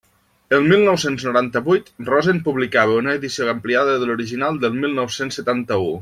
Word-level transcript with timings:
El 0.57 0.63
mil 0.69 0.79
nou-cents 0.85 1.25
noranta-vuit, 1.27 1.91
Rosen 2.07 2.41
publicava 2.49 2.97
una 3.03 3.13
edició 3.21 3.51
ampliada 3.55 3.93
de 4.05 4.09
l'original 4.11 4.57
del 4.65 4.79
mil 4.83 4.97
nou-cents 5.01 5.39
setanta-u. 5.41 5.91